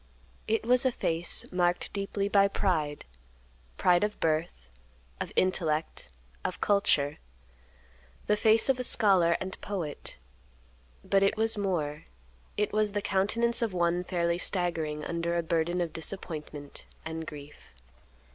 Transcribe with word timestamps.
It 0.47 0.63
was 0.65 0.83
a 0.83 0.91
face 0.91 1.45
marked 1.51 1.93
deeply 1.93 2.27
by 2.27 2.47
pride; 2.47 3.05
pride 3.77 4.03
of 4.03 4.19
birth, 4.19 4.67
of 5.19 5.31
intellect, 5.35 6.09
of 6.43 6.59
culture; 6.59 7.19
the 8.25 8.35
face 8.35 8.67
of 8.67 8.79
a 8.79 8.83
scholar 8.83 9.37
and 9.39 9.61
poet; 9.61 10.17
but 11.03 11.21
it 11.21 11.37
was 11.37 11.55
more—it 11.55 12.73
was 12.73 12.93
the 12.93 13.01
countenance 13.03 13.61
of 13.61 13.73
one 13.75 14.03
fairly 14.03 14.39
staggering 14.39 15.05
under 15.05 15.37
a 15.37 15.43
burden 15.43 15.79
of 15.81 15.93
disappointment 15.93 16.87
and 17.05 17.27
grief. 17.27 17.75